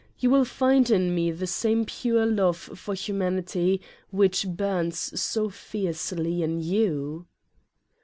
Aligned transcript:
You 0.17 0.31
will 0.31 0.45
find 0.45 0.89
in 0.89 1.13
me 1.13 1.29
the 1.29 1.45
same 1.45 1.85
pure 1.85 2.25
love 2.25 2.57
for 2.57 2.95
humanity 2.95 3.81
which 4.09 4.47
burns 4.47 4.97
so 5.21 5.47
fiercely 5.51 6.41
in 6.41 6.59
you." 6.59 7.27